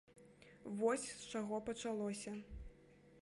[0.79, 2.31] Вось з чаго пачалося.